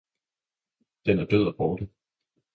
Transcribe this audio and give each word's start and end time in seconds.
den 1.05 1.19
er 1.19 1.25
død 1.25 1.47
og 1.47 1.55
borte. 1.57 1.89